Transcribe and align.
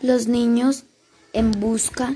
Los 0.00 0.28
niños, 0.28 0.84
en 1.32 1.50
busca 1.50 2.14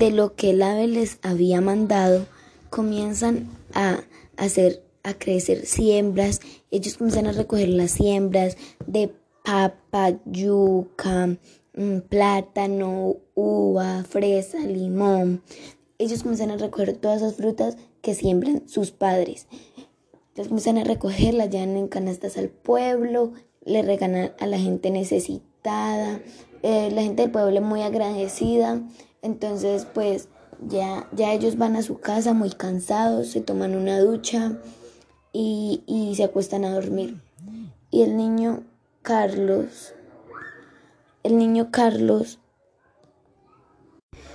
de 0.00 0.10
lo 0.10 0.34
que 0.34 0.50
el 0.50 0.62
ave 0.62 0.88
les 0.88 1.18
había 1.22 1.60
mandado, 1.60 2.26
comienzan 2.68 3.48
a 3.74 4.00
hacer 4.36 4.82
a 5.04 5.14
crecer 5.14 5.66
siembras. 5.66 6.40
Ellos 6.72 6.96
comienzan 6.96 7.28
a 7.28 7.32
recoger 7.32 7.68
las 7.68 7.92
siembras 7.92 8.56
de 8.88 9.14
papa, 9.44 10.18
yuca, 10.24 11.38
mm, 11.76 11.98
plátano, 12.08 13.18
uva, 13.34 14.02
fresa, 14.02 14.58
limón. 14.58 15.42
Ellos 15.98 16.22
comienzan 16.22 16.50
a 16.50 16.56
recoger 16.56 16.96
todas 16.96 17.22
esas 17.22 17.36
frutas 17.36 17.76
que 18.00 18.14
siembran 18.14 18.68
sus 18.68 18.90
padres. 18.90 19.46
Ellos 20.34 20.48
comienzan 20.48 20.78
a 20.78 20.84
recogerlas, 20.84 21.50
llevan 21.50 21.76
en 21.76 21.86
canastas 21.86 22.36
al 22.36 22.48
pueblo, 22.48 23.32
le 23.64 23.82
regalan 23.82 24.32
a 24.40 24.46
la 24.48 24.58
gente 24.58 24.90
necesitada. 24.90 25.51
Eh, 25.64 26.90
la 26.92 27.02
gente 27.02 27.22
del 27.22 27.30
pueblo 27.30 27.56
es 27.56 27.62
muy 27.62 27.82
agradecida. 27.82 28.80
Entonces, 29.22 29.86
pues 29.92 30.28
ya, 30.66 31.08
ya 31.12 31.32
ellos 31.32 31.56
van 31.56 31.76
a 31.76 31.82
su 31.82 31.98
casa 31.98 32.32
muy 32.32 32.50
cansados, 32.50 33.28
se 33.28 33.40
toman 33.40 33.76
una 33.76 34.00
ducha 34.00 34.58
y, 35.32 35.82
y 35.86 36.14
se 36.16 36.24
acuestan 36.24 36.64
a 36.64 36.74
dormir. 36.74 37.20
Y 37.90 38.02
el 38.02 38.16
niño 38.16 38.64
Carlos, 39.02 39.94
el 41.22 41.36
niño 41.36 41.70
Carlos, 41.70 42.38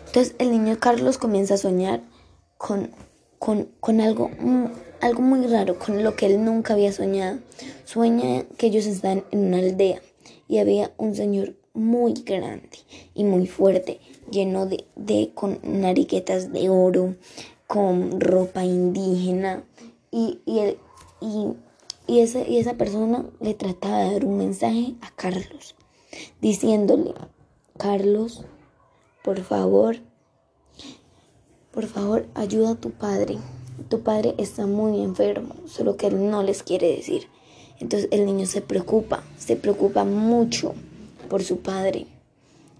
entonces 0.06 0.36
el 0.40 0.52
niño 0.52 0.78
Carlos 0.80 1.18
comienza 1.18 1.56
a 1.56 1.58
soñar 1.58 2.02
con, 2.58 2.92
con, 3.40 3.70
con 3.80 4.00
algo, 4.00 4.30
algo 5.02 5.22
muy 5.22 5.46
raro, 5.48 5.78
con 5.78 6.04
lo 6.04 6.16
que 6.16 6.28
él 6.28 6.44
nunca 6.44 6.74
había 6.74 6.94
soñado. 6.94 7.40
Sueña 7.84 8.44
que 8.58 8.68
ellos 8.68 8.86
están 8.86 9.24
en 9.32 9.48
una 9.48 9.58
aldea 9.58 10.02
y 10.48 10.60
había 10.60 10.94
un 10.98 11.16
señor 11.16 11.56
muy 11.74 12.14
grande 12.14 12.78
y 13.14 13.24
muy 13.24 13.48
fuerte, 13.48 14.00
lleno 14.32 14.66
de, 14.66 14.86
de 14.96 15.32
con 15.34 15.60
nariquetas 15.64 16.52
de 16.52 16.70
oro, 16.70 17.16
con 17.68 18.20
ropa 18.20 18.64
indígena 18.64 19.64
y, 20.12 20.40
y, 20.46 20.78
y, 21.22 21.54
y, 22.08 22.20
ese, 22.20 22.50
y 22.50 22.58
esa 22.58 22.76
persona 22.76 23.26
le 23.40 23.54
trataba 23.54 24.00
de 24.00 24.14
dar 24.14 24.26
un 24.26 24.38
mensaje 24.38 24.96
a 25.02 25.12
Carlos, 25.12 25.76
diciéndole, 26.42 27.14
Carlos, 27.78 28.44
por 29.24 29.42
favor, 29.42 29.98
por 31.72 31.86
favor, 31.86 32.26
ayuda 32.34 32.72
a 32.72 32.76
tu 32.76 32.92
padre. 32.92 33.38
Tu 33.90 34.02
padre 34.02 34.34
está 34.40 34.66
muy 34.66 35.04
enfermo, 35.04 35.54
solo 35.68 35.96
que 35.98 36.08
él 36.08 36.32
no 36.32 36.42
les 36.42 36.64
quiere 36.64 36.96
decir. 36.96 37.28
Entonces 37.80 38.10
el 38.12 38.26
niño 38.26 38.46
se 38.46 38.62
preocupa, 38.62 39.24
se 39.38 39.56
preocupa 39.56 40.04
mucho 40.04 40.74
por 41.30 41.44
su 41.44 41.60
padre. 41.60 42.08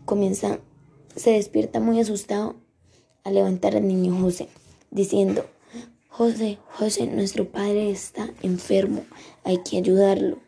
Comienza, 0.06 0.60
se 1.16 1.32
despierta 1.32 1.80
muy 1.80 2.00
asustado 2.00 2.56
a 3.24 3.32
levantar 3.32 3.76
al 3.76 3.88
niño 3.88 4.20
José, 4.20 4.48
diciendo, 4.92 5.46
José, 6.10 6.58
José, 6.80 7.08
nuestro 7.08 7.48
padre 7.48 7.92
está 7.92 8.30
enfermo, 8.42 9.04
hay 9.44 9.58
que 9.60 9.78
ayudarlo. 9.78 10.40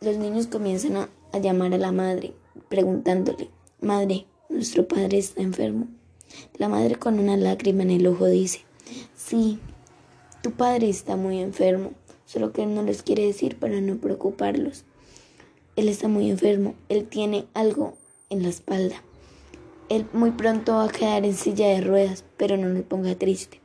Los 0.00 0.16
niños 0.16 0.48
comienzan 0.48 0.96
a, 0.96 1.08
a 1.32 1.38
llamar 1.38 1.72
a 1.74 1.78
la 1.78 1.92
madre, 1.92 2.32
preguntándole, 2.68 3.48
Madre, 3.82 4.26
nuestro 4.48 4.86
padre 4.86 5.18
está 5.18 5.42
enfermo. 5.42 5.88
La 6.56 6.68
madre 6.68 6.94
con 6.94 7.18
una 7.18 7.36
lágrima 7.36 7.82
en 7.82 7.90
el 7.90 8.06
ojo 8.06 8.26
dice, 8.26 8.60
Sí, 9.16 9.58
tu 10.40 10.52
padre 10.52 10.88
está 10.88 11.16
muy 11.16 11.40
enfermo, 11.40 11.90
solo 12.32 12.50
que 12.52 12.64
no 12.64 12.82
les 12.82 13.02
quiere 13.02 13.26
decir 13.26 13.56
para 13.58 13.78
no 13.82 13.96
preocuparlos. 13.96 14.84
Él 15.76 15.90
está 15.90 16.08
muy 16.08 16.30
enfermo, 16.30 16.74
él 16.88 17.06
tiene 17.06 17.44
algo 17.52 17.98
en 18.30 18.42
la 18.42 18.48
espalda. 18.48 19.02
Él 19.90 20.06
muy 20.14 20.30
pronto 20.30 20.72
va 20.72 20.84
a 20.86 20.88
quedar 20.88 21.26
en 21.26 21.34
silla 21.34 21.68
de 21.68 21.82
ruedas, 21.82 22.24
pero 22.38 22.56
no 22.56 22.68
le 22.70 22.80
ponga 22.80 23.14
triste. 23.16 23.60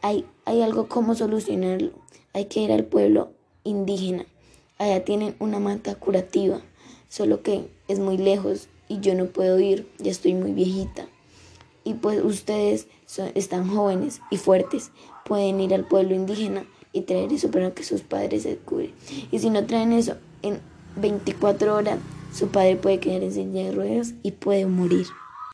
Hay, 0.00 0.24
hay 0.44 0.62
algo 0.62 0.86
como 0.86 1.16
solucionarlo. 1.16 1.90
Hay 2.34 2.44
que 2.44 2.60
ir 2.60 2.70
al 2.70 2.84
pueblo 2.84 3.32
indígena. 3.64 4.26
Allá 4.78 5.04
tienen 5.04 5.34
una 5.40 5.58
mata 5.58 5.96
curativa, 5.96 6.60
solo 7.08 7.42
que 7.42 7.68
es 7.88 7.98
muy 7.98 8.16
lejos 8.16 8.68
y 8.88 9.00
yo 9.00 9.16
no 9.16 9.26
puedo 9.26 9.58
ir, 9.58 9.90
ya 9.98 10.12
estoy 10.12 10.34
muy 10.34 10.52
viejita. 10.52 11.08
Y 11.82 11.94
pues 11.94 12.22
ustedes 12.22 12.86
están 13.34 13.68
jóvenes 13.68 14.20
y 14.30 14.36
fuertes, 14.36 14.92
pueden 15.24 15.60
ir 15.60 15.74
al 15.74 15.88
pueblo 15.88 16.14
indígena 16.14 16.64
y 16.94 17.02
traer 17.02 17.32
eso 17.32 17.50
para 17.50 17.72
que 17.72 17.82
sus 17.82 18.00
padres 18.00 18.44
se. 18.44 18.58
Y 19.30 19.38
si 19.40 19.50
no 19.50 19.66
traen 19.66 19.92
eso, 19.92 20.14
en 20.42 20.60
24 20.96 21.74
horas 21.74 21.98
su 22.32 22.48
padre 22.48 22.76
puede 22.76 23.00
quedar 23.00 23.22
en 23.22 23.32
silla 23.32 23.64
de 23.64 23.72
ruedas 23.72 24.14
y 24.22 24.30
puede 24.30 24.64
morir. 24.66 25.06